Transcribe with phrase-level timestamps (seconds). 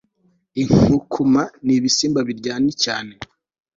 [0.61, 3.13] Inkukuma nibisimba biryani cyane